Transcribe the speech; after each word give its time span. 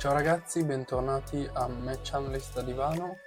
Ciao 0.00 0.14
ragazzi, 0.14 0.64
bentornati 0.64 1.46
a 1.52 1.68
Match 1.68 2.14
Analyst 2.14 2.54
da 2.54 2.62
Divano. 2.62 3.18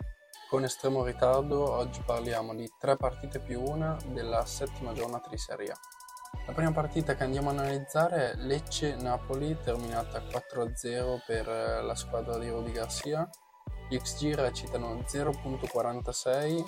Con 0.49 0.63
estremo 0.63 1.05
ritardo 1.05 1.69
oggi 1.69 2.01
parliamo 2.03 2.55
di 2.55 2.67
tre 2.79 2.97
partite 2.97 3.38
più 3.38 3.61
una 3.61 3.96
della 4.07 4.44
settima 4.47 4.91
giornata 4.91 5.29
di 5.29 5.38
Serie 5.38 5.70
A. 5.70 5.78
La 6.47 6.54
prima 6.54 6.71
partita 6.71 7.13
che 7.13 7.21
andiamo 7.21 7.49
a 7.49 7.51
analizzare 7.51 8.31
è 8.31 8.36
Lecce-Napoli, 8.38 9.55
terminata 9.63 10.20
4-0 10.20 11.23
per 11.28 11.46
la 11.46 11.94
squadra 11.94 12.40
di 12.40 12.49
Rudy 12.49 12.72
Garcia. 12.72 13.29
Gli 13.87 13.96
XG 13.96 14.33
recitano 14.33 14.96
0.46 14.96 16.63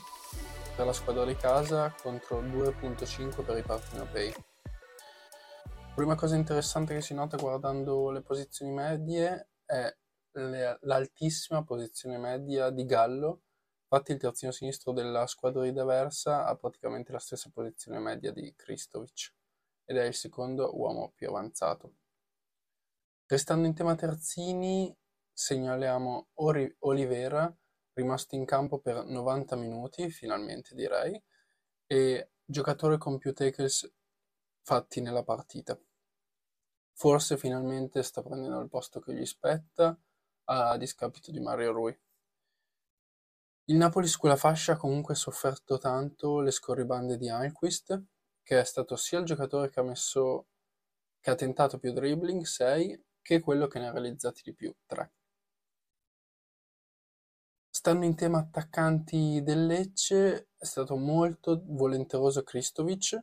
per 0.76 0.86
la 0.86 0.94
squadra 0.94 1.26
di 1.26 1.36
casa 1.36 1.92
contro 2.00 2.44
2.5 2.44 3.44
per 3.44 3.58
i 3.58 3.64
partenopei. 3.64 4.32
Prima 5.96 6.14
cosa 6.14 6.36
interessante 6.36 6.94
che 6.94 7.02
si 7.02 7.16
nota 7.16 7.38
guardando 7.38 8.12
le 8.12 8.22
posizioni 8.22 8.72
medie 8.72 9.48
è 9.66 9.94
l'altissima 10.82 11.64
posizione 11.64 12.18
media 12.18 12.70
di 12.70 12.86
Gallo. 12.86 13.44
Infatti 13.88 14.12
il 14.12 14.20
terzino 14.20 14.52
sinistro 14.52 14.92
della 14.92 15.28
squadra 15.28 15.64
di 15.64 15.72
D'Aversa 15.72 16.46
ha 16.46 16.56
praticamente 16.56 17.12
la 17.12 17.20
stessa 17.20 17.50
posizione 17.54 18.00
media 18.00 18.32
di 18.32 18.54
Kristovic 18.56 19.34
ed 19.86 19.98
è 19.98 20.04
il 20.04 20.14
secondo 20.14 20.76
uomo 20.78 21.12
più 21.16 21.30
avanzato. 21.30 21.96
Restando 23.28 23.68
in 23.68 23.74
tema 23.74 23.96
terzini, 23.96 24.96
segnaliamo 25.32 26.30
Ori- 26.36 26.76
Olivera, 26.80 27.54
rimasto 27.94 28.36
in 28.36 28.46
campo 28.46 28.80
per 28.80 29.06
90 29.06 29.56
minuti, 29.56 30.10
finalmente 30.10 30.76
direi, 30.76 31.22
e 31.88 32.32
giocatore 32.44 32.98
con 32.98 33.18
più 33.18 33.34
tackles 33.34 33.92
fatti 34.62 35.02
nella 35.02 35.24
partita. 35.24 35.80
Forse 36.98 37.38
finalmente 37.38 38.04
sta 38.04 38.22
prendendo 38.22 38.62
il 38.62 38.70
posto 38.70 39.02
che 39.02 39.14
gli 39.14 39.26
spetta 39.26 40.00
a 40.46 40.78
discapito 40.78 41.30
di 41.30 41.42
Mario 41.42 41.74
Rui. 41.74 42.00
Il 43.66 43.76
Napoli 43.76 44.08
su 44.08 44.18
quella 44.18 44.38
fascia 44.38 44.74
ha 44.74 44.78
comunque 44.78 45.14
sofferto 45.14 45.78
tanto 45.78 46.40
le 46.40 46.52
scorribande 46.52 47.18
di 47.18 47.28
Alquist, 47.28 48.02
che 48.42 48.62
è 48.62 48.64
stato 48.64 48.96
sia 48.96 49.20
il 49.20 49.26
giocatore 49.26 49.70
che 49.70 49.82
ha 49.82 49.84
messo 49.84 50.48
che 51.20 51.32
ha 51.32 51.36
tentato 51.36 51.80
più 51.80 51.92
dribbling, 51.92 52.44
6, 52.44 53.04
che 53.22 53.40
quello 53.42 53.68
che 53.68 53.80
ne 53.80 53.88
ha 53.88 53.92
realizzati 53.92 54.42
di 54.44 54.54
più, 54.54 54.74
3. 54.86 55.12
Stando 57.70 58.06
in 58.06 58.16
tema 58.16 58.38
attaccanti 58.38 59.42
del 59.44 59.66
Lecce, 59.66 60.50
è 60.56 60.64
stato 60.64 60.96
molto 60.96 61.62
volenteroso 61.66 62.44
Kristovic, 62.44 63.20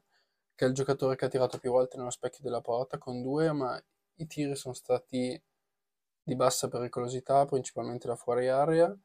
che 0.62 0.68
è 0.68 0.70
il 0.70 0.76
giocatore 0.76 1.16
che 1.16 1.24
ha 1.24 1.28
tirato 1.28 1.58
più 1.58 1.72
volte 1.72 1.96
nello 1.96 2.10
specchio 2.10 2.44
della 2.44 2.60
porta 2.60 2.96
con 2.96 3.20
due, 3.20 3.50
ma 3.50 3.82
i 4.18 4.26
tiri 4.28 4.54
sono 4.54 4.74
stati 4.74 5.42
di 6.22 6.36
bassa 6.36 6.68
pericolosità, 6.68 7.44
principalmente 7.46 8.06
da 8.06 8.14
fuori 8.14 8.46
area, 8.46 8.96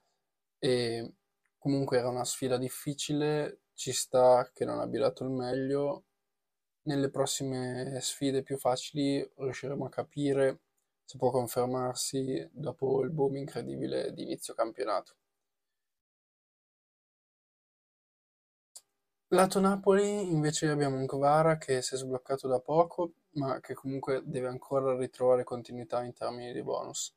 e 0.60 1.14
comunque 1.58 1.98
era 1.98 2.10
una 2.10 2.26
sfida 2.26 2.58
difficile, 2.58 3.62
ci 3.74 3.92
sta 3.92 4.48
che 4.54 4.66
non 4.66 4.80
abbia 4.80 5.00
dato 5.00 5.24
il 5.24 5.32
meglio. 5.32 6.04
Nelle 6.84 7.10
prossime 7.10 8.00
sfide 8.02 8.44
più 8.44 8.58
facili 8.60 9.28
riusciremo 9.38 9.86
a 9.86 9.90
capire 9.90 10.60
se 11.06 11.18
può 11.18 11.32
confermarsi 11.32 12.48
dopo 12.52 13.02
il 13.02 13.10
boom 13.10 13.36
incredibile 13.36 14.14
di 14.14 14.22
inizio 14.22 14.54
campionato. 14.54 15.16
Lato 19.32 19.60
Napoli 19.60 20.32
invece 20.32 20.70
abbiamo 20.70 20.96
un 20.96 21.06
Kvara 21.06 21.58
che 21.58 21.82
si 21.82 21.96
è 21.96 21.98
sbloccato 21.98 22.48
da 22.48 22.62
poco, 22.62 23.16
ma 23.32 23.60
che 23.60 23.74
comunque 23.74 24.22
deve 24.24 24.48
ancora 24.48 24.96
ritrovare 24.96 25.44
continuità 25.44 26.02
in 26.02 26.14
termini 26.14 26.54
di 26.54 26.64
bonus. 26.64 27.14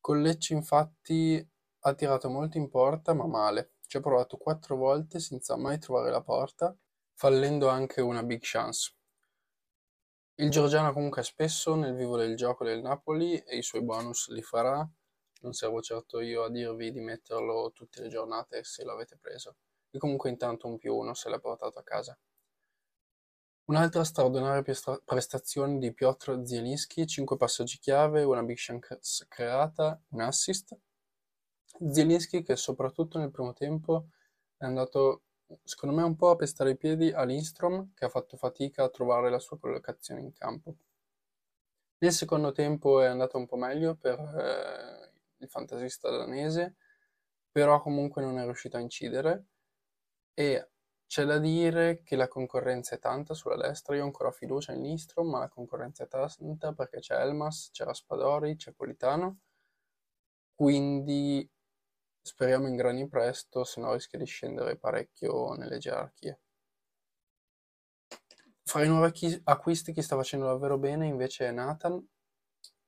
Con 0.00 0.22
Lecce 0.22 0.54
infatti 0.54 1.46
ha 1.80 1.92
tirato 1.92 2.30
molto 2.30 2.56
in 2.56 2.70
porta, 2.70 3.12
ma 3.12 3.26
male. 3.26 3.72
Ci 3.86 3.98
ha 3.98 4.00
provato 4.00 4.38
quattro 4.38 4.76
volte 4.76 5.20
senza 5.20 5.56
mai 5.56 5.78
trovare 5.78 6.10
la 6.10 6.22
porta, 6.22 6.74
fallendo 7.12 7.68
anche 7.68 8.00
una 8.00 8.22
big 8.22 8.40
chance. 8.40 8.94
Il 10.36 10.48
Giorgiano 10.50 10.94
comunque 10.94 11.20
è 11.20 11.24
spesso 11.24 11.74
nel 11.74 11.94
vivo 11.94 12.16
del 12.16 12.34
gioco 12.34 12.64
del 12.64 12.80
Napoli 12.80 13.36
e 13.40 13.58
i 13.58 13.62
suoi 13.62 13.82
bonus 13.82 14.30
li 14.30 14.40
farà. 14.40 14.88
Non 15.42 15.52
servo 15.52 15.82
certo 15.82 16.20
io 16.20 16.44
a 16.44 16.50
dirvi 16.50 16.90
di 16.92 17.00
metterlo 17.00 17.72
tutte 17.74 18.00
le 18.00 18.08
giornate 18.08 18.64
se 18.64 18.84
l'avete 18.84 19.18
preso 19.20 19.56
e 19.96 19.98
comunque 19.98 20.30
intanto 20.30 20.68
un 20.68 20.76
più 20.76 20.94
uno 20.94 21.14
se 21.14 21.30
l'è 21.30 21.40
portato 21.40 21.78
a 21.78 21.82
casa. 21.82 22.16
Un'altra 23.64 24.04
straordinaria 24.04 24.62
prestazione 25.04 25.78
di 25.78 25.92
Piotr 25.92 26.40
Zielinski, 26.44 27.04
5 27.04 27.36
passaggi 27.36 27.78
chiave, 27.78 28.22
una 28.22 28.44
big 28.44 28.56
chance 28.58 29.26
creata, 29.28 30.00
un 30.10 30.20
assist. 30.20 30.76
Zielinski 31.90 32.42
che 32.42 32.54
soprattutto 32.54 33.18
nel 33.18 33.32
primo 33.32 33.52
tempo 33.54 34.10
è 34.56 34.64
andato 34.64 35.22
secondo 35.64 35.96
me 35.96 36.02
un 36.02 36.16
po' 36.16 36.30
a 36.30 36.36
pestare 36.36 36.70
i 36.70 36.76
piedi 36.76 37.10
a 37.10 37.24
Lindstrom 37.24 37.92
che 37.94 38.04
ha 38.04 38.08
fatto 38.08 38.36
fatica 38.36 38.84
a 38.84 38.88
trovare 38.88 39.30
la 39.30 39.38
sua 39.40 39.58
collocazione 39.58 40.20
in 40.20 40.32
campo. 40.32 40.76
Nel 41.98 42.12
secondo 42.12 42.52
tempo 42.52 43.00
è 43.00 43.06
andato 43.06 43.36
un 43.36 43.46
po' 43.46 43.56
meglio 43.56 43.96
per 43.96 44.18
eh, 44.18 45.12
il 45.38 45.48
fantasista 45.48 46.10
danese, 46.10 46.76
però 47.50 47.80
comunque 47.82 48.22
non 48.22 48.38
è 48.38 48.44
riuscito 48.44 48.76
a 48.76 48.80
incidere 48.80 49.46
e 50.38 50.68
c'è 51.06 51.24
da 51.24 51.38
dire 51.38 52.02
che 52.02 52.14
la 52.14 52.28
concorrenza 52.28 52.96
è 52.96 52.98
tanta 52.98 53.32
sulla 53.32 53.56
destra, 53.56 53.94
io 53.94 54.02
ho 54.02 54.04
ancora 54.04 54.30
fiducia 54.30 54.72
in 54.72 54.82
Lindstrom, 54.82 55.30
ma 55.30 55.38
la 55.38 55.48
concorrenza 55.48 56.04
è 56.04 56.08
tanta 56.08 56.74
perché 56.74 56.98
c'è 56.98 57.16
Elmas, 57.18 57.70
c'è 57.72 57.84
Raspadori, 57.84 58.56
c'è 58.56 58.72
Politano, 58.72 59.38
quindi 60.54 61.48
speriamo 62.20 62.68
in 62.68 62.76
grani 62.76 63.08
presto, 63.08 63.64
se 63.64 63.80
no 63.80 63.94
rischia 63.94 64.18
di 64.18 64.26
scendere 64.26 64.76
parecchio 64.76 65.54
nelle 65.54 65.78
gerarchie. 65.78 66.40
Fra 68.62 68.84
i 68.84 68.88
nuovi 68.88 69.40
acquisti 69.44 69.92
chi 69.92 70.02
sta 70.02 70.16
facendo 70.16 70.46
davvero 70.46 70.76
bene 70.76 71.06
invece 71.06 71.46
è 71.46 71.50
Nathan, 71.50 72.06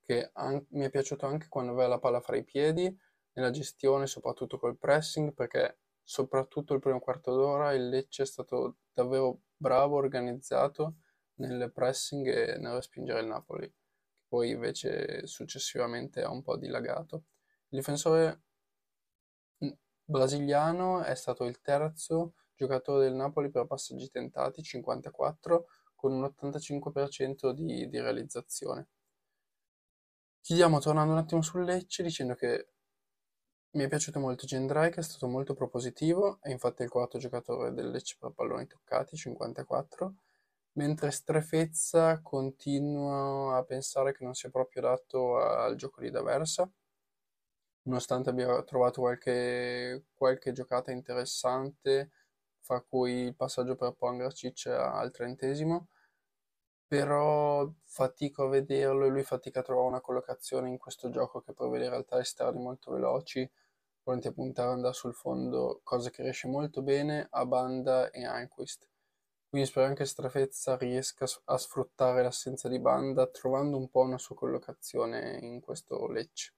che 0.03 0.32
mi 0.34 0.84
è 0.84 0.91
piaciuto 0.91 1.25
anche 1.25 1.48
quando 1.48 1.72
aveva 1.72 1.88
la 1.88 1.98
palla 1.98 2.20
fra 2.20 2.36
i 2.36 2.44
piedi, 2.44 2.94
nella 3.32 3.50
gestione, 3.50 4.06
soprattutto 4.06 4.59
col 4.59 4.76
pressing, 4.76 5.32
perché 5.32 5.78
soprattutto 6.08 6.72
il 6.72 6.80
primo 6.80 7.00
quarto 7.00 7.34
d'ora 7.34 7.74
il 7.74 7.91
Lecce 7.91 8.22
è 8.22 8.26
stato 8.26 8.78
davvero 8.94 9.42
bravo, 9.54 9.96
organizzato 9.96 11.00
nel 11.34 11.70
pressing 11.70 12.26
e 12.26 12.56
nel 12.56 12.72
respingere 12.72 13.20
il 13.20 13.26
Napoli, 13.26 13.70
poi 14.26 14.52
invece 14.52 15.26
successivamente 15.26 16.22
ha 16.22 16.30
un 16.30 16.42
po' 16.42 16.56
dilagato. 16.56 17.24
Il 17.68 17.78
difensore 17.80 18.44
brasiliano 20.02 21.02
è 21.02 21.14
stato 21.14 21.44
il 21.44 21.60
terzo 21.60 22.36
giocatore 22.54 23.04
del 23.04 23.14
Napoli 23.14 23.50
per 23.50 23.66
passaggi 23.66 24.08
tentati, 24.08 24.62
54, 24.62 25.66
con 25.94 26.12
un 26.12 26.22
85% 26.22 27.50
di, 27.50 27.86
di 27.86 28.00
realizzazione. 28.00 28.88
Chiudiamo 30.41 30.78
tornando 30.80 31.12
un 31.12 31.18
attimo 31.18 31.42
sul 31.42 31.64
Lecce 31.64 32.02
dicendo 32.02 32.34
che 32.34 32.70
mi 33.72 33.84
è 33.84 33.88
piaciuto 33.88 34.18
molto 34.18 34.46
Gendrai 34.46 34.90
che 34.90 35.00
è 35.00 35.02
stato 35.02 35.26
molto 35.26 35.54
propositivo, 35.54 36.38
è 36.40 36.50
infatti 36.50 36.82
il 36.82 36.88
quarto 36.88 37.18
giocatore 37.18 37.72
del 37.72 37.90
Lecce 37.90 38.16
per 38.18 38.32
palloni 38.32 38.66
toccati, 38.66 39.16
54, 39.16 40.14
mentre 40.72 41.10
Strefezza 41.10 42.20
continua 42.22 43.56
a 43.56 43.64
pensare 43.64 44.12
che 44.12 44.24
non 44.24 44.34
sia 44.34 44.50
proprio 44.50 44.86
adatto 44.86 45.38
al 45.38 45.76
gioco 45.76 46.00
di 46.00 46.10
D'Aversa, 46.10 46.70
nonostante 47.82 48.30
abbia 48.30 48.62
trovato 48.62 49.00
qualche, 49.00 50.04
qualche 50.14 50.52
giocata 50.52 50.90
interessante, 50.90 52.10
fra 52.60 52.80
cui 52.80 53.12
il 53.26 53.34
passaggio 53.34 53.76
per 53.76 53.92
Pongracic 53.92 54.66
al 54.66 55.10
trentesimo, 55.10 55.88
però 56.88 57.71
fatico 57.84 58.44
a 58.44 58.49
vederlo 58.49 59.04
e 59.04 59.10
lui 59.10 59.22
fatica 59.22 59.60
a 59.60 59.62
trovare 59.62 59.88
una 59.88 60.00
collocazione 60.00 60.71
in 60.71 60.78
questo 60.78 61.10
gioco 61.10 61.43
che 61.43 61.53
prevede 61.53 61.84
in 61.84 61.91
realtà 61.91 62.18
esterni 62.18 62.62
molto 62.62 62.92
veloci, 62.92 63.48
pronti 64.03 64.28
a 64.28 64.33
puntare 64.33 64.68
ad 64.68 64.74
andare 64.77 64.95
sul 64.95 65.15
fondo, 65.15 65.80
cosa 65.84 66.09
che 66.10 66.22
riesce 66.22 66.48
molto 66.48 66.80
bene 66.80 67.28
a 67.30 67.45
Banda 67.45 68.10
e 68.10 68.24
Anquist. 68.24 68.89
Quindi 69.51 69.68
spero 69.68 69.86
anche 69.86 70.07
Strafezza 70.07 70.77
riesca 70.78 71.27
a 71.45 71.59
sfruttare 71.59 72.22
l'assenza 72.22 72.68
di 72.68 72.78
Banda 72.78 73.27
trovando 73.27 73.77
un 73.77 73.91
po' 73.91 74.01
una 74.01 74.18
sua 74.18 74.34
collocazione 74.34 75.39
in 75.42 75.60
questo 75.60 76.07
Lecce. 76.09 76.54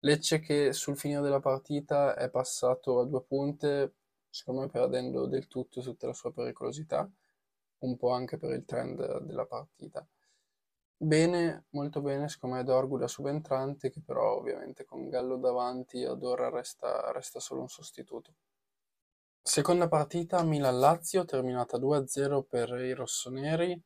Lecce 0.00 0.40
che 0.40 0.72
sul 0.74 0.98
finire 0.98 1.22
della 1.22 1.40
partita 1.40 2.14
è 2.14 2.28
passato 2.30 3.00
a 3.00 3.06
due 3.06 3.22
punte, 3.22 3.94
secondo 4.28 4.60
me 4.62 4.68
perdendo 4.68 5.26
del 5.26 5.46
tutto 5.46 5.80
tutta 5.80 6.06
la 6.06 6.12
sua 6.12 6.32
pericolosità 6.32 7.10
un 7.80 7.96
po' 7.96 8.10
anche 8.10 8.38
per 8.38 8.50
il 8.50 8.64
trend 8.64 9.20
della 9.20 9.46
partita. 9.46 10.06
Bene, 11.00 11.66
molto 11.70 12.00
bene, 12.00 12.28
secondo 12.28 12.56
me 12.56 12.64
Dorgu 12.64 12.98
da 12.98 13.06
subentrante, 13.06 13.90
che 13.90 14.00
però 14.04 14.36
ovviamente 14.36 14.84
con 14.84 15.08
Gallo 15.08 15.36
davanti 15.36 16.02
ad 16.04 16.24
ora 16.24 16.50
resta, 16.50 17.12
resta 17.12 17.38
solo 17.38 17.60
un 17.60 17.68
sostituto. 17.68 18.34
Seconda 19.40 19.88
partita 19.88 20.42
Milan-Lazio, 20.42 21.24
terminata 21.24 21.78
2-0 21.78 22.42
per 22.42 22.70
i 22.70 22.92
rossoneri. 22.92 23.80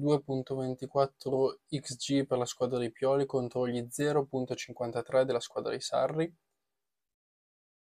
2.24 0.00 1.58
XG 1.68 2.26
per 2.26 2.38
la 2.38 2.44
squadra 2.44 2.78
di 2.78 2.92
Pioli 2.92 3.24
contro 3.24 3.66
gli 3.66 3.80
0.53 3.80 5.22
della 5.22 5.40
squadra 5.40 5.72
di 5.72 5.80
Sarri. 5.80 6.32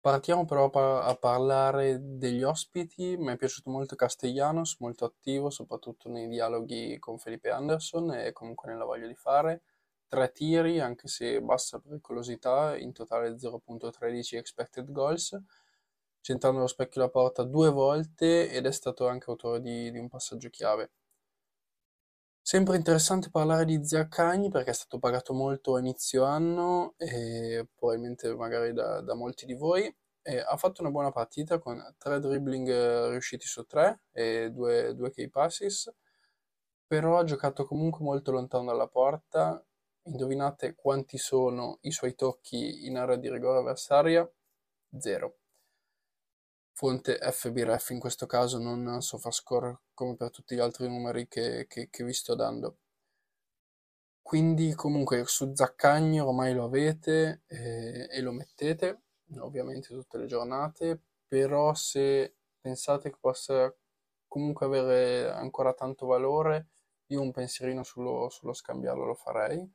Partiamo 0.01 0.45
però 0.45 0.71
a 0.99 1.15
parlare 1.15 1.99
degli 2.17 2.41
ospiti. 2.41 3.15
Mi 3.17 3.33
è 3.33 3.35
piaciuto 3.37 3.69
molto 3.69 3.95
Castellanos, 3.95 4.77
molto 4.79 5.05
attivo, 5.05 5.51
soprattutto 5.51 6.09
nei 6.09 6.27
dialoghi 6.27 6.97
con 6.97 7.19
Felipe 7.19 7.51
Anderson 7.51 8.11
e 8.13 8.31
comunque 8.31 8.71
nella 8.71 8.83
voglia 8.85 9.05
di 9.05 9.13
fare. 9.15 9.61
Tre 10.07 10.31
tiri, 10.31 10.79
anche 10.79 11.07
se 11.07 11.39
bassa 11.41 11.77
pericolosità, 11.79 12.75
in 12.77 12.93
totale 12.93 13.35
0.13 13.35 14.37
expected 14.37 14.91
goals, 14.91 15.39
centrando 16.19 16.59
lo 16.61 16.67
specchio 16.67 17.01
alla 17.01 17.11
porta 17.11 17.43
due 17.43 17.69
volte 17.69 18.49
ed 18.49 18.65
è 18.65 18.71
stato 18.71 19.07
anche 19.07 19.29
autore 19.29 19.61
di, 19.61 19.91
di 19.91 19.99
un 19.99 20.07
passaggio 20.07 20.49
chiave. 20.49 20.91
Sempre 22.53 22.75
interessante 22.75 23.29
parlare 23.29 23.63
di 23.63 23.79
Zaccagni 23.81 24.49
perché 24.49 24.71
è 24.71 24.73
stato 24.73 24.99
pagato 24.99 25.33
molto 25.33 25.75
a 25.75 25.79
inizio 25.79 26.25
anno 26.25 26.95
e 26.97 27.65
probabilmente 27.73 28.35
magari 28.35 28.73
da, 28.73 28.99
da 28.99 29.15
molti 29.15 29.45
di 29.45 29.53
voi. 29.53 29.85
E 30.21 30.37
ha 30.37 30.57
fatto 30.57 30.81
una 30.81 30.91
buona 30.91 31.13
partita 31.13 31.59
con 31.59 31.81
tre 31.97 32.19
dribbling 32.19 32.67
eh, 32.67 33.09
riusciti 33.11 33.47
su 33.47 33.65
tre 33.65 34.01
e 34.11 34.51
due, 34.51 34.93
due 34.95 35.11
key 35.11 35.29
passes, 35.29 35.89
però 36.85 37.19
ha 37.19 37.23
giocato 37.23 37.65
comunque 37.65 38.03
molto 38.03 38.31
lontano 38.33 38.65
dalla 38.65 38.87
porta. 38.87 39.65
Indovinate 40.07 40.75
quanti 40.75 41.17
sono 41.17 41.77
i 41.83 41.91
suoi 41.91 42.15
tocchi 42.15 42.85
in 42.85 42.97
area 42.97 43.15
di 43.15 43.31
rigore 43.31 43.59
avversaria? 43.59 44.29
Zero 44.97 45.40
fonte 46.81 47.19
FBref 47.19 47.91
in 47.91 47.99
questo 47.99 48.25
caso, 48.25 48.57
non 48.57 49.03
SofaScore 49.03 49.81
come 49.93 50.15
per 50.15 50.31
tutti 50.31 50.55
gli 50.55 50.59
altri 50.59 50.87
numeri 50.87 51.27
che, 51.27 51.67
che, 51.67 51.89
che 51.91 52.03
vi 52.03 52.11
sto 52.11 52.33
dando. 52.33 52.77
Quindi 54.23 54.73
comunque 54.73 55.25
su 55.27 55.51
Zaccagni 55.53 56.19
ormai 56.19 56.55
lo 56.55 56.63
avete 56.63 57.43
eh, 57.45 58.07
e 58.09 58.21
lo 58.21 58.31
mettete, 58.31 59.01
ovviamente 59.41 59.89
tutte 59.89 60.17
le 60.17 60.25
giornate, 60.25 60.99
però 61.27 61.75
se 61.75 62.37
pensate 62.59 63.11
che 63.11 63.17
possa 63.19 63.71
comunque 64.27 64.65
avere 64.65 65.29
ancora 65.29 65.73
tanto 65.73 66.07
valore, 66.07 66.69
io 67.11 67.21
un 67.21 67.31
pensierino 67.31 67.83
sullo, 67.83 68.27
sullo 68.29 68.53
scambiarlo 68.53 69.05
lo 69.05 69.13
farei 69.13 69.71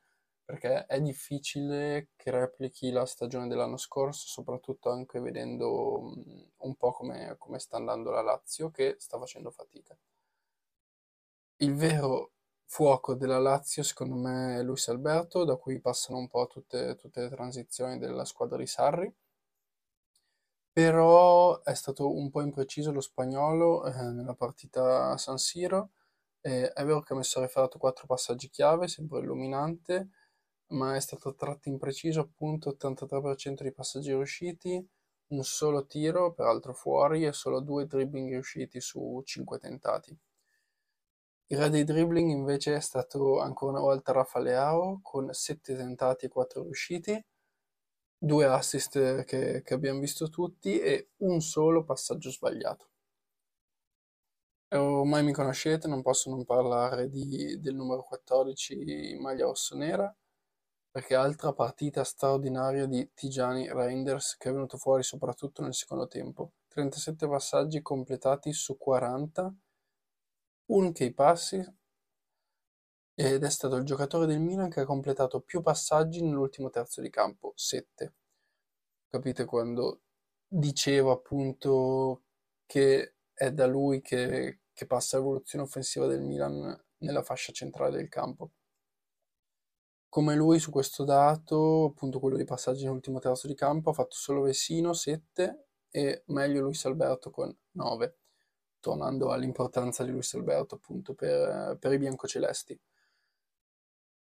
perché 0.46 0.87
è 0.87 1.00
difficile 1.00 2.10
che 2.14 2.31
replichi 2.31 2.93
la 2.93 3.04
stagione 3.04 3.48
dell'anno 3.48 3.76
scorso, 3.76 4.28
soprattutto 4.28 4.90
anche 4.90 5.19
vedendo 5.19 6.14
un 6.58 6.76
po' 6.76 6.93
come, 6.93 7.34
come 7.37 7.58
sta 7.58 7.76
andando 7.76 8.12
la 8.12 8.22
Lazio, 8.22 8.70
che 8.70 8.94
sta 9.00 9.19
facendo 9.19 9.50
fatica. 9.50 9.98
Il 11.56 11.75
vero 11.75 12.31
fuoco 12.64 13.14
della 13.14 13.40
Lazio, 13.40 13.82
secondo 13.82 14.14
me, 14.14 14.58
è 14.58 14.62
Luis 14.62 14.87
Alberto, 14.87 15.44
da 15.44 15.56
cui 15.56 15.81
passano 15.81 16.19
un 16.19 16.28
po' 16.28 16.46
tutte, 16.46 16.94
tutte 16.94 17.22
le 17.22 17.28
transizioni 17.28 17.99
della 17.99 18.25
squadra 18.25 18.58
di 18.58 18.66
Sarri. 18.69 19.12
Però 20.72 21.60
è 21.62 21.75
stato 21.75 22.14
un 22.14 22.31
po' 22.31 22.42
impreciso 22.42 22.92
lo 22.92 23.00
spagnolo 23.00 23.84
eh, 23.87 24.10
nella 24.12 24.34
partita 24.34 25.10
a 25.10 25.16
San 25.16 25.38
Siro. 25.38 25.90
Eh, 26.40 26.72
è 26.72 26.84
vero 26.84 27.00
che 27.00 27.14
ha 27.14 27.16
messo 27.16 27.38
a 27.40 27.42
riferato 27.42 27.78
quattro 27.78 28.06
passaggi 28.06 28.49
chiave, 28.50 28.87
sempre 28.87 29.19
illuminante, 29.20 30.10
ma 30.68 30.96
è 30.96 31.00
stato 31.00 31.34
tratto 31.34 31.68
impreciso 31.68 32.20
appunto 32.20 32.70
83% 32.70 33.62
di 33.62 33.72
passaggi 33.72 34.10
riusciti, 34.10 34.84
un 35.28 35.42
solo 35.44 35.86
tiro, 35.86 36.32
peraltro 36.32 36.72
fuori, 36.74 37.24
e 37.24 37.32
solo 37.32 37.60
due 37.60 37.86
dribbling 37.86 38.30
riusciti 38.30 38.80
su 38.80 39.20
5 39.24 39.58
tentati. 39.58 40.16
Il 41.48 41.58
re 41.58 41.70
dei 41.70 41.84
dribbling 41.84 42.30
invece 42.30 42.74
è 42.74 42.80
stato 42.80 43.40
ancora 43.40 43.72
una 43.72 43.80
volta 43.80 44.12
Rafa 44.12 44.40
Leao 44.40 45.00
con 45.02 45.32
7 45.32 45.76
tentati 45.76 46.26
e 46.26 46.28
4 46.28 46.62
riusciti, 46.62 47.24
due 48.18 48.44
assist 48.46 49.24
che, 49.24 49.62
che 49.62 49.74
abbiamo 49.74 50.00
visto 50.00 50.28
tutti 50.28 50.78
e 50.80 51.10
un 51.18 51.40
solo 51.40 51.84
passaggio 51.84 52.30
sbagliato. 52.30 52.88
Ormai 54.70 55.22
mi 55.22 55.32
conoscete, 55.32 55.86
non 55.86 56.02
posso 56.02 56.28
non 56.30 56.44
parlare 56.44 57.08
di, 57.08 57.58
del 57.60 57.74
numero 57.76 58.02
14 58.02 59.12
in 59.12 59.20
maglia 59.20 59.44
rossonera 59.44 60.14
perché 60.96 61.14
altra 61.14 61.52
partita 61.52 62.04
straordinaria 62.04 62.87
di 62.87 63.10
Tijani 63.12 63.70
Reinders 63.70 64.38
che 64.38 64.48
è 64.48 64.52
venuto 64.52 64.78
fuori 64.78 65.02
soprattutto 65.02 65.60
nel 65.60 65.75
secondo 65.75 66.08
tempo. 66.08 66.52
37 66.69 67.28
passaggi 67.28 67.82
completati 67.82 68.50
su 68.54 68.78
40, 68.78 69.54
un 70.70 70.93
key 70.93 71.12
passi 71.12 71.62
ed 73.12 73.44
è 73.44 73.50
stato 73.50 73.76
il 73.76 73.84
giocatore 73.84 74.25
del 74.25 74.40
Milan 74.40 74.70
che 74.70 74.81
ha 74.81 74.84
completato 74.87 75.43
più 75.43 75.60
passaggi 75.60 76.22
nell'ultimo 76.22 76.70
terzo 76.70 77.02
di 77.02 77.10
campo, 77.10 77.52
7. 77.54 78.14
Capite 79.10 79.44
quando 79.44 80.00
dicevo 80.49 81.10
appunto 81.10 82.22
che 82.64 83.16
è 83.34 83.52
da 83.52 83.66
lui 83.66 84.00
che, 84.00 84.60
che 84.72 84.87
passa 84.87 85.19
l'evoluzione 85.19 85.66
offensiva 85.66 86.06
del 86.06 86.22
Milan 86.22 86.84
nella 87.00 87.22
fascia 87.22 87.52
centrale 87.52 87.99
del 87.99 88.08
campo 88.08 88.52
come 90.16 90.34
lui 90.34 90.58
su 90.58 90.70
questo 90.70 91.04
dato, 91.04 91.84
appunto 91.84 92.18
quello 92.20 92.36
dei 92.36 92.46
passaggi 92.46 92.84
nell'ultimo 92.84 93.18
terzo 93.18 93.46
di 93.46 93.54
campo, 93.54 93.90
ha 93.90 93.92
fatto 93.92 94.16
solo 94.16 94.40
Vesino 94.40 94.94
7 94.94 95.66
e 95.90 96.22
meglio 96.28 96.62
Luis 96.62 96.82
Alberto 96.86 97.28
con 97.28 97.54
9, 97.72 98.16
tornando 98.80 99.30
all'importanza 99.30 100.04
di 100.04 100.12
Luis 100.12 100.32
Alberto 100.32 100.76
appunto 100.76 101.12
per, 101.12 101.76
per 101.78 101.92
i 101.92 101.98
biancocelesti. 101.98 102.80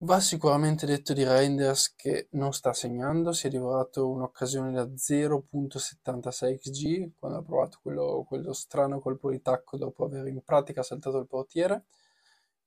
Va 0.04 0.22
sicuramente 0.22 0.86
detto 0.86 1.12
di 1.12 1.26
Reinders 1.26 1.94
che 1.94 2.30
non 2.32 2.54
sta 2.54 2.72
segnando, 2.72 3.34
si 3.34 3.48
è 3.48 3.50
divorato 3.50 4.10
un'occasione 4.10 4.72
da 4.72 4.86
0.76 4.86 6.58
xg 6.58 7.12
quando 7.20 7.40
ha 7.40 7.44
provato 7.44 7.80
quello, 7.82 8.24
quello 8.26 8.54
strano 8.54 9.02
colpo 9.02 9.30
di 9.30 9.42
tacco 9.42 9.76
dopo 9.76 10.06
aver 10.06 10.26
in 10.28 10.42
pratica 10.42 10.84
saltato 10.84 11.18
il 11.18 11.28
portiere 11.28 11.84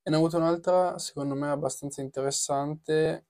e 0.07 0.11
ne 0.11 0.17
ho 0.17 0.19
avuto 0.19 0.37
un'altra, 0.37 0.99
secondo 0.99 1.35
me, 1.35 1.49
abbastanza 1.49 2.03
interessante, 2.03 3.27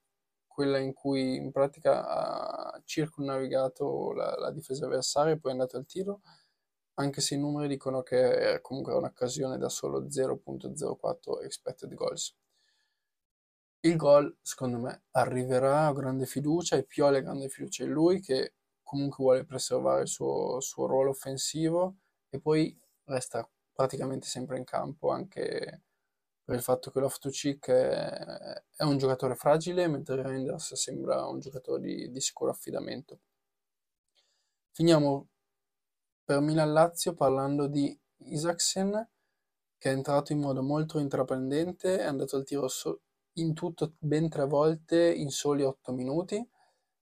quella 0.49 0.79
in 0.79 0.93
cui 0.93 1.37
in 1.37 1.53
pratica 1.53 2.05
ha 2.07 2.83
circunnavigato 2.85 4.13
la, 4.13 4.35
la 4.37 4.51
difesa 4.51 4.87
avversaria 4.87 5.35
e 5.35 5.39
poi 5.39 5.53
è 5.53 5.55
andato 5.55 5.77
al 5.77 5.87
tiro, 5.87 6.23
anche 6.95 7.21
se 7.21 7.37
i 7.37 7.39
numeri 7.39 7.69
dicono 7.69 8.03
che 8.03 8.59
comunque 8.61 8.93
è 8.93 8.97
un'occasione 8.97 9.57
da 9.57 9.69
solo 9.69 10.03
0.04 10.09 11.45
expected 11.45 11.95
goals. 11.95 12.37
Il 13.81 13.97
gol, 13.97 14.37
secondo 14.43 14.79
me, 14.79 15.05
arriverà, 15.13 15.89
ho 15.91 15.93
grande 15.93 16.27
fiducia 16.27 16.75
e 16.77 16.85
Pioli 16.85 17.19
ha 17.19 17.21
grande 17.21 17.49
fiducia 17.49 17.85
in 17.85 17.91
lui 17.91 18.21
che 18.21 18.55
comunque 18.83 19.23
vuole 19.23 19.45
preservare 19.45 20.03
il 20.03 20.09
suo, 20.09 20.59
suo 20.61 20.87
ruolo 20.87 21.11
offensivo 21.11 21.97
e 22.31 22.41
poi 22.41 22.77
resta 23.05 23.49
praticamente 23.73 24.27
sempre 24.27 24.59
in 24.59 24.65
campo 24.65 25.11
anche 25.11 25.83
per 26.45 26.57
il 26.57 26.63
fatto 26.63 26.91
che 26.91 27.01
Loftus-Cheek 27.01 27.71
è, 27.71 28.63
è 28.77 28.83
un 28.83 28.99
giocatore 28.99 29.35
fragile, 29.35 29.89
mentre 29.89 30.23
Reinders 30.23 30.75
sembra 30.75 31.27
un 31.27 31.41
giocatore 31.41 31.81
di, 31.81 32.11
di 32.11 32.21
sicuro 32.21 32.51
affidamento. 32.51 33.21
Finiamo 34.73 35.29
per 36.25 36.41
Milan-Lazio 36.41 37.15
parlando 37.15 37.67
di 37.67 37.99
Isaksen, 38.27 39.09
che 39.79 39.91
è 39.91 39.93
entrato 39.93 40.33
in 40.33 40.41
modo 40.41 40.63
molto 40.63 40.99
intraprendente, 40.99 41.99
è 41.99 42.05
andato 42.05 42.37
al 42.37 42.45
tiro 42.45 42.69
so- 42.69 43.01
in 43.35 43.55
tutto 43.55 43.95
ben 43.99 44.29
tre 44.29 44.47
volte 44.47 45.13
in 45.13 45.31
soli 45.31 45.63
otto 45.63 45.93
minuti, 45.93 46.47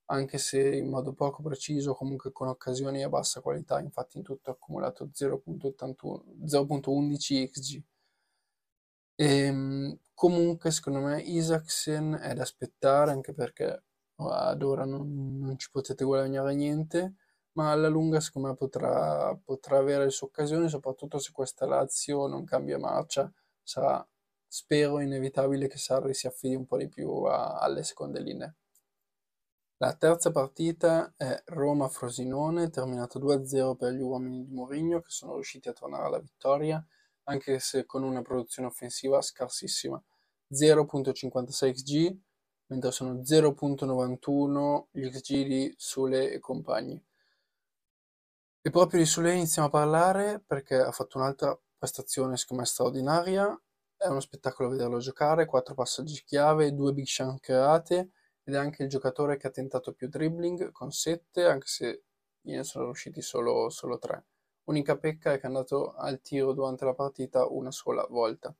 anche 0.06 0.38
se 0.38 0.76
in 0.76 0.88
modo 0.88 1.12
poco 1.14 1.42
preciso, 1.42 1.94
comunque 1.94 2.32
con 2.32 2.48
occasioni 2.48 3.02
a 3.02 3.08
bassa 3.08 3.40
qualità, 3.40 3.80
infatti 3.80 4.18
in 4.18 4.22
tutto 4.22 4.50
ha 4.50 4.52
accumulato 4.54 5.10
0.11 5.14 7.50
XG. 7.50 7.82
Ehm, 9.16 9.98
comunque 10.14 10.70
secondo 10.70 11.00
me 11.00 11.20
Isaacsen 11.20 12.18
è 12.20 12.34
da 12.34 12.42
aspettare 12.42 13.10
anche 13.10 13.32
perché 13.34 13.82
ad 14.16 14.62
ora 14.62 14.84
non, 14.84 15.38
non 15.38 15.58
ci 15.58 15.70
potete 15.70 16.04
guadagnare 16.04 16.54
niente, 16.54 17.14
ma 17.52 17.70
alla 17.72 17.88
lunga 17.88 18.20
secondo 18.20 18.48
me 18.48 18.54
potrà, 18.54 19.34
potrà 19.44 19.78
avere 19.78 20.04
le 20.04 20.10
sue 20.10 20.28
occasioni, 20.28 20.68
soprattutto 20.68 21.18
se 21.18 21.32
questa 21.32 21.66
Lazio 21.66 22.26
non 22.26 22.44
cambia 22.44 22.78
marcia, 22.78 23.30
sarà 23.62 24.06
spero 24.46 25.00
inevitabile 25.00 25.66
che 25.68 25.78
Sarri 25.78 26.14
si 26.14 26.26
affidi 26.26 26.54
un 26.54 26.66
po' 26.66 26.76
di 26.76 26.88
più 26.88 27.10
a, 27.24 27.58
alle 27.58 27.82
seconde 27.82 28.20
linee. 28.20 28.54
La 29.78 29.94
terza 29.94 30.30
partita 30.30 31.12
è 31.16 31.42
Roma-Frosinone, 31.46 32.70
terminato 32.70 33.18
2-0 33.18 33.74
per 33.74 33.92
gli 33.92 34.00
uomini 34.00 34.44
di 34.46 34.52
Mourinho 34.52 35.00
che 35.00 35.10
sono 35.10 35.34
riusciti 35.34 35.68
a 35.68 35.72
tornare 35.72 36.06
alla 36.06 36.20
vittoria 36.20 36.84
anche 37.24 37.58
se 37.58 37.84
con 37.86 38.02
una 38.02 38.22
produzione 38.22 38.68
offensiva 38.68 39.20
scarsissima, 39.20 40.02
0.56 40.50 41.72
xg, 41.72 42.18
mentre 42.66 42.90
sono 42.90 43.14
0.91 43.14 44.84
gli 44.90 45.08
xg 45.08 45.46
di 45.46 45.74
Sule 45.76 46.30
e 46.30 46.38
compagni. 46.38 47.02
E 48.64 48.70
proprio 48.70 49.00
di 49.00 49.06
Sule 49.06 49.34
iniziamo 49.34 49.68
a 49.68 49.70
parlare 49.70 50.42
perché 50.46 50.76
ha 50.76 50.92
fatto 50.92 51.18
un'altra 51.18 51.58
prestazione 51.76 52.36
secondo 52.36 52.62
me 52.62 52.68
straordinaria, 52.68 53.60
è 53.96 54.06
uno 54.06 54.20
spettacolo 54.20 54.68
vederlo 54.68 54.98
giocare, 54.98 55.46
quattro 55.46 55.74
passaggi 55.74 56.22
chiave, 56.24 56.74
due 56.74 56.92
big 56.92 57.04
chance 57.06 57.38
create 57.40 58.10
ed 58.44 58.54
è 58.54 58.56
anche 58.56 58.82
il 58.82 58.88
giocatore 58.88 59.36
che 59.36 59.46
ha 59.46 59.50
tentato 59.50 59.92
più 59.92 60.08
dribbling 60.08 60.72
con 60.72 60.90
7, 60.90 61.44
anche 61.44 61.66
se 61.66 62.04
gliene 62.40 62.64
sono 62.64 62.86
riusciti 62.86 63.22
solo, 63.22 63.68
solo 63.70 63.98
3. 63.98 64.24
Unica 64.64 64.96
pecca 64.96 65.32
è 65.32 65.36
che 65.36 65.42
è 65.42 65.46
andato 65.46 65.94
al 65.94 66.20
tiro 66.20 66.52
durante 66.52 66.84
la 66.84 66.94
partita 66.94 67.46
una 67.46 67.70
sola 67.70 68.06
volta. 68.08 68.54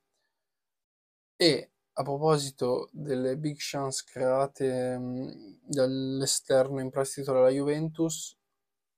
E 1.36 1.70
a 1.94 2.02
proposito 2.02 2.88
delle 2.92 3.36
big 3.36 3.56
chance 3.58 4.04
create 4.06 4.98
mh, 4.98 5.58
dall'esterno 5.64 6.80
in 6.80 6.90
prestito 6.90 7.32
dalla 7.32 7.50
Juventus, 7.50 8.36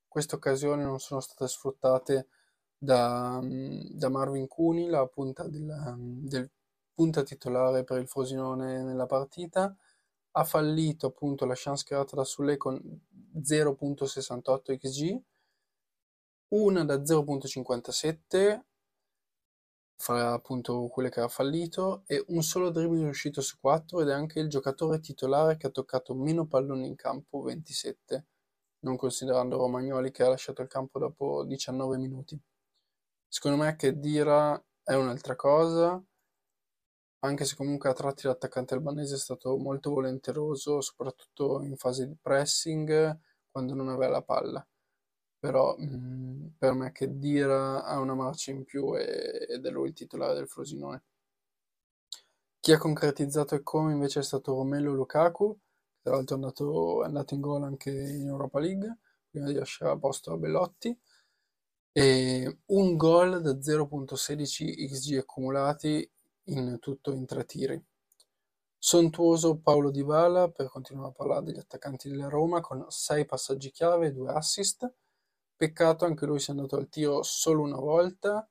queste 0.07 0.37
occasioni 0.37 0.83
non 0.85 1.01
sono 1.01 1.21
state 1.21 1.49
sfruttate 1.49 2.29
da, 2.79 3.41
da 3.43 4.09
Marvin 4.09 4.47
Cuni, 4.47 4.89
la 4.89 5.07
punta 5.07 5.49
del, 5.49 5.95
del 6.23 6.51
punta 6.95 7.23
titolare 7.23 7.83
per 7.83 7.99
il 7.99 8.07
Frosinone 8.07 8.83
nella 8.83 9.07
partita, 9.07 9.77
ha 10.37 10.45
fallito 10.45 11.07
appunto 11.09 11.45
la 11.45 11.55
chance 11.57 11.85
creata 11.85 12.15
da 12.17 12.25
Sule 12.25 12.57
con 12.57 12.81
0.68 13.37 14.77
xg, 14.79 15.21
una 16.49 16.85
da 16.85 16.97
0.57 16.97 18.63
fra 19.97 20.33
appunto 20.33 20.89
quelle 20.89 21.09
che 21.09 21.21
ha 21.21 21.29
fallito 21.29 22.03
e 22.07 22.23
un 22.29 22.43
solo 22.43 22.71
dribbling 22.71 23.05
riuscito 23.05 23.41
su 23.41 23.59
4 23.59 24.01
ed 24.03 24.09
è 24.09 24.13
anche 24.13 24.41
il 24.41 24.49
giocatore 24.49 25.01
titolare 25.01 25.57
che 25.57 25.69
ha 25.69 25.71
toccato 25.71 26.15
meno 26.15 26.47
palloni 26.47 26.87
in 26.87 26.95
campo, 26.97 27.43
27, 27.43 28.27
non 28.81 28.97
considerando 28.97 29.57
Romagnoli 29.57 30.11
che 30.11 30.23
ha 30.23 30.29
lasciato 30.29 30.63
il 30.63 30.69
campo 30.69 30.99
dopo 30.99 31.45
19 31.45 31.97
minuti. 31.99 32.41
Secondo 33.29 33.63
me 33.63 33.77
che 33.77 33.99
Dira 33.99 34.63
è 34.83 34.95
un'altra 34.95 35.37
cosa, 35.37 36.03
anche 37.21 37.45
se 37.47 37.57
comunque 37.57 37.89
a 37.89 37.95
tratti 37.95 38.27
l'attaccante 38.27 38.75
albanese 38.75 39.15
è 39.15 39.19
stato 39.19 39.57
molto 39.57 39.91
volenteroso, 39.91 40.81
soprattutto 40.83 41.63
in 41.63 41.77
fase 41.77 42.07
di 42.07 42.17
pressing, 42.21 43.19
quando 43.51 43.75
non 43.75 43.89
aveva 43.89 44.11
la 44.11 44.23
palla. 44.23 44.69
Però 45.45 45.77
mh, 45.77 45.85
mm, 45.85 46.47
per 46.57 46.73
me 46.73 46.91
che 46.91 47.19
Dira 47.19 47.85
ha 47.85 47.99
una 48.01 48.15
marcia 48.15 48.51
in 48.51 48.65
più 48.65 48.95
ed 48.97 49.63
è 49.63 49.71
lui 49.71 49.89
il 49.89 49.93
titolare 49.93 50.33
del 50.33 50.49
Frosinone. 50.49 51.03
Chi 52.61 52.73
ha 52.73 52.79
concretizzato 52.79 53.55
e 53.55 53.63
come 53.63 53.93
invece 53.93 54.21
è 54.21 54.23
stato 54.23 54.55
Romelo 54.55 54.95
Lukaku, 54.95 55.55
tra 56.01 56.15
l'altro 56.15 56.37
è 56.37 56.39
andato, 56.39 57.03
è 57.03 57.07
andato 57.07 57.35
in 57.35 57.43
gol 57.43 57.63
anche 57.63 57.91
in 57.91 58.27
Europa 58.27 58.59
League, 58.59 58.97
prima 59.29 59.49
di 59.49 59.53
lasciare 59.53 59.91
a 59.93 59.99
posto 59.99 60.33
a 60.33 60.39
Bellotti. 60.39 60.99
E 61.93 62.61
un 62.65 62.97
gol 62.97 63.43
da 63.43 63.53
0.16 63.53 64.89
XG 64.89 65.19
accumulati 65.19 66.11
in 66.45 66.79
tutto 66.81 67.13
in 67.13 67.27
tre 67.27 67.45
tiri. 67.45 67.85
Sontuoso 68.79 69.59
Paolo 69.59 69.91
Dybala, 69.91 70.49
per 70.49 70.69
continuare 70.71 71.11
a 71.11 71.13
parlare 71.13 71.45
degli 71.45 71.59
attaccanti 71.59 72.09
della 72.09 72.29
Roma, 72.29 72.63
con 72.63 72.87
6 72.89 73.27
passaggi 73.27 73.71
chiave 73.71 74.07
e 74.07 74.13
2 74.13 74.33
assist. 74.33 74.91
Peccato 75.57 76.05
anche 76.05 76.27
lui 76.27 76.41
sia 76.41 76.53
andato 76.53 76.77
al 76.77 76.89
tiro 76.89 77.23
solo 77.23 77.63
una 77.63 77.79
volta. 77.79 78.49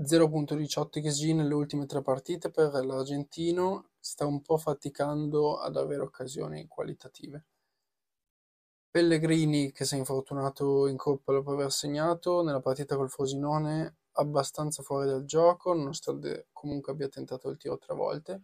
0.18 0.00 1.02
XG 1.02 1.32
nelle 1.32 1.54
ultime 1.54 1.86
tre 1.86 2.02
partite 2.02 2.50
per 2.50 2.72
l'argentino, 2.84 3.90
sta 3.98 4.26
un 4.26 4.42
po' 4.42 4.56
faticando 4.56 5.58
ad 5.58 5.76
avere 5.76 6.02
occasioni 6.02 6.66
qualitative. 6.68 7.44
Pellegrini, 8.90 9.72
che 9.72 9.84
si 9.84 9.94
è 9.96 9.98
infortunato 9.98 10.86
in 10.86 10.96
Coppa 10.96 11.32
dopo 11.32 11.52
aver 11.52 11.70
segnato, 11.72 12.42
nella 12.42 12.60
partita 12.60 12.96
col 12.96 13.10
Frosinone 13.10 13.96
abbastanza 14.12 14.82
fuori 14.82 15.06
dal 15.06 15.24
gioco, 15.24 15.72
nonostante 15.74 16.48
comunque 16.52 16.92
abbia 16.92 17.08
tentato 17.08 17.48
il 17.48 17.56
tiro 17.56 17.78
tre 17.78 17.94
volte. 17.94 18.42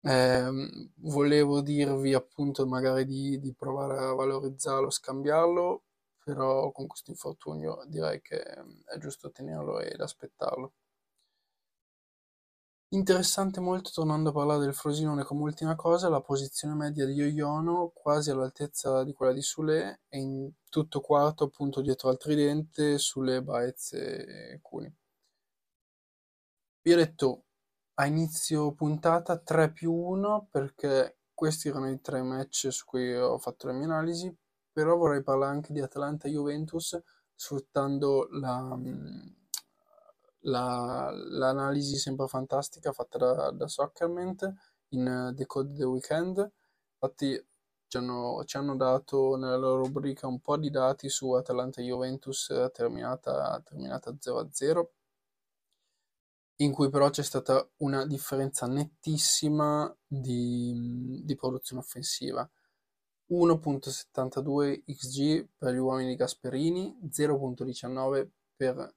Eh, 0.00 0.50
volevo 0.96 1.60
dirvi 1.60 2.14
appunto 2.14 2.66
magari 2.66 3.04
di, 3.04 3.38
di, 3.40 3.52
provare 3.52 3.98
a 3.98 4.12
valorizzarlo, 4.14 4.90
scambiarlo, 4.90 5.82
però 6.28 6.70
con 6.72 6.86
questo 6.86 7.10
infortunio 7.10 7.84
direi 7.86 8.20
che 8.20 8.38
è 8.42 8.98
giusto 8.98 9.30
tenerlo 9.30 9.80
ed 9.80 9.98
aspettarlo. 9.98 10.74
Interessante 12.90 13.60
molto, 13.60 13.90
tornando 13.90 14.28
a 14.28 14.32
parlare 14.32 14.60
del 14.60 14.74
Frosinone 14.74 15.24
come 15.24 15.40
ultima 15.42 15.74
cosa, 15.74 16.10
la 16.10 16.20
posizione 16.20 16.74
media 16.74 17.06
di 17.06 17.14
Ioiono 17.14 17.92
quasi 17.94 18.30
all'altezza 18.30 19.04
di 19.04 19.14
quella 19.14 19.32
di 19.32 19.40
Sule 19.40 20.02
e 20.08 20.18
in 20.18 20.50
tutto 20.68 21.00
quarto 21.00 21.44
appunto 21.44 21.80
dietro 21.80 22.10
al 22.10 22.18
tridente 22.18 22.98
Sule, 22.98 23.42
Baez 23.42 23.92
e 23.94 24.58
Cuni. 24.60 24.94
Vi 26.82 26.92
ho 26.92 26.96
detto 26.96 27.44
a 27.94 28.04
inizio 28.06 28.72
puntata 28.72 29.38
3 29.38 29.72
più 29.72 29.94
1 29.94 30.48
perché 30.50 31.20
questi 31.32 31.68
erano 31.68 31.88
i 31.90 32.00
tre 32.02 32.22
match 32.22 32.68
su 32.70 32.84
cui 32.84 33.14
ho 33.14 33.38
fatto 33.38 33.66
le 33.66 33.72
mie 33.72 33.84
analisi, 33.84 34.36
però 34.78 34.96
vorrei 34.96 35.22
parlare 35.24 35.54
anche 35.54 35.72
di 35.72 35.80
Atalanta-Juventus 35.80 37.00
sfruttando 37.34 38.28
la 38.30 38.78
la, 40.42 41.10
l'analisi 41.10 41.96
sempre 41.96 42.28
fantastica 42.28 42.92
fatta 42.92 43.18
da, 43.18 43.50
da 43.50 43.66
Soccerment 43.66 44.54
in 44.90 45.32
The 45.34 45.46
Code 45.46 45.74
the 45.74 45.84
Weekend. 45.84 46.52
Infatti 46.92 47.44
ci 47.88 47.96
hanno, 47.96 48.44
ci 48.44 48.56
hanno, 48.56 48.76
dato 48.76 49.36
nella 49.36 49.56
loro 49.56 49.82
rubrica 49.84 50.26
un 50.26 50.40
po' 50.40 50.56
di 50.56 50.70
dati 50.70 51.08
su 51.08 51.32
Atalanta 51.32 51.82
Juventus 51.82 52.52
terminata, 52.72 53.60
terminata 53.64 54.12
0-0, 54.12 54.86
in 56.60 56.72
cui 56.72 56.88
però 56.88 57.10
c'è 57.10 57.22
stata 57.22 57.68
una 57.78 58.06
differenza 58.06 58.66
nettissima 58.66 59.92
di, 60.06 61.20
di 61.24 61.34
produzione 61.34 61.82
offensiva. 61.82 62.48
1.72 63.30 64.82
XG 64.84 65.48
per 65.56 65.74
gli 65.74 65.78
uomini 65.78 66.10
di 66.10 66.16
Gasperini, 66.16 66.98
0.19 67.10 68.28
per 68.56 68.94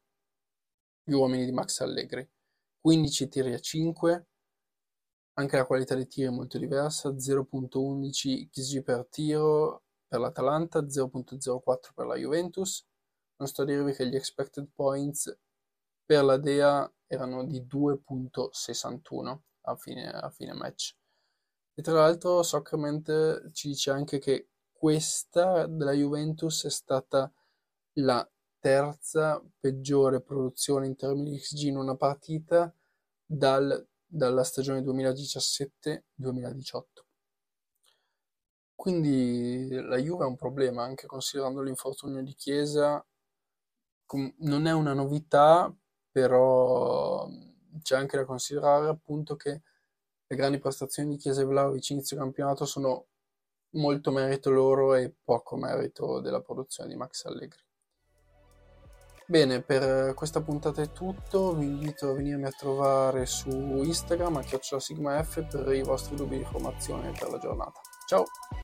gli 1.03 1.13
uomini 1.13 1.45
di 1.45 1.51
Max 1.51 1.79
Allegri. 1.81 2.27
15 2.79 3.27
tiri 3.27 3.53
a 3.53 3.59
5, 3.59 4.27
anche 5.33 5.57
la 5.57 5.65
qualità 5.65 5.95
dei 5.95 6.07
tiri 6.07 6.27
è 6.27 6.31
molto 6.31 6.57
diversa, 6.57 7.09
0.11 7.09 8.49
XG 8.49 8.83
per 8.83 9.07
tiro 9.07 9.83
per 10.07 10.19
l'Atalanta, 10.19 10.81
0.04 10.81 11.93
per 11.93 12.05
la 12.05 12.15
Juventus. 12.15 12.85
Non 13.37 13.47
sto 13.47 13.61
a 13.61 13.65
dirvi 13.65 13.93
che 13.93 14.07
gli 14.07 14.15
expected 14.15 14.69
points 14.73 15.35
per 16.05 16.23
la 16.23 16.37
Dea 16.37 16.91
erano 17.07 17.45
di 17.45 17.61
2.61 17.61 19.39
a 19.61 19.75
fine, 19.75 20.09
a 20.09 20.29
fine 20.29 20.53
match. 20.53 20.95
E 21.73 21.81
tra 21.81 21.93
l'altro 21.93 22.43
Soccerment 22.43 23.51
ci 23.51 23.69
dice 23.69 23.91
anche 23.91 24.19
che 24.19 24.49
questa 24.71 25.67
della 25.67 25.93
Juventus 25.93 26.65
è 26.65 26.69
stata 26.69 27.31
la 27.93 28.27
terza 28.59 29.41
peggiore 29.59 30.21
produzione 30.21 30.85
in 30.85 30.95
termini 30.95 31.31
di 31.31 31.39
XG 31.39 31.67
in 31.67 31.77
una 31.77 31.95
partita 31.95 32.73
dal, 33.25 33.87
dalla 34.05 34.43
stagione 34.43 34.81
2017-2018. 34.81 36.83
Quindi 38.75 39.69
la 39.69 39.97
Juve 39.97 40.23
è 40.23 40.27
un 40.27 40.35
problema, 40.35 40.83
anche 40.83 41.05
considerando 41.05 41.61
l'infortunio 41.61 42.23
di 42.23 42.33
Chiesa, 42.33 43.05
non 44.39 44.65
è 44.65 44.73
una 44.73 44.93
novità, 44.93 45.73
però 46.09 47.27
c'è 47.81 47.95
anche 47.95 48.17
da 48.17 48.25
considerare 48.25 48.89
appunto 48.89 49.35
che 49.35 49.61
le 50.31 50.37
grandi 50.37 50.59
prestazioni 50.59 51.09
di 51.09 51.17
Chiesa 51.17 51.41
e 51.41 51.45
Vlaovic 51.45 51.89
inizio 51.89 52.15
campionato 52.15 52.65
sono 52.65 53.07
molto 53.71 54.11
merito 54.11 54.49
loro 54.49 54.95
e 54.95 55.13
poco 55.23 55.57
merito 55.57 56.21
della 56.21 56.39
produzione 56.39 56.89
di 56.89 56.95
Max 56.95 57.25
Allegri. 57.25 57.59
Bene, 59.27 59.61
per 59.61 60.13
questa 60.13 60.41
puntata 60.41 60.81
è 60.81 60.91
tutto, 60.93 61.53
vi 61.53 61.65
invito 61.65 62.09
a 62.09 62.13
venirmi 62.13 62.45
a 62.45 62.51
trovare 62.51 63.25
su 63.25 63.49
Instagram 63.49 64.37
a 64.37 64.79
SigmaF 64.79 65.47
per 65.47 65.73
i 65.73 65.83
vostri 65.83 66.15
dubbi 66.15 66.37
di 66.37 66.45
formazione 66.45 67.11
per 67.11 67.29
la 67.29 67.37
giornata. 67.37 67.81
Ciao! 68.07 68.23